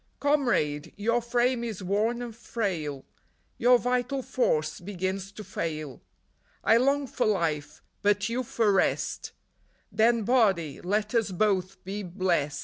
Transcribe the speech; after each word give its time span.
"Comrade! 0.19 0.93
your 0.95 1.21
frame 1.21 1.63
is 1.63 1.83
worn 1.83 2.23
and 2.23 2.35
frail; 2.35 3.05
Your 3.59 3.77
vital 3.77 4.23
force 4.23 4.79
begins 4.79 5.31
to 5.33 5.43
fail; 5.43 6.01
I 6.63 6.77
long 6.77 7.05
for 7.05 7.27
life, 7.27 7.83
but 8.01 8.27
you 8.27 8.41
for 8.41 8.71
rest; 8.71 9.31
Then, 9.91 10.23
Body, 10.23 10.81
let 10.81 11.13
us 11.13 11.29
both 11.31 11.83
be 11.83 12.01
blest. 12.01 12.59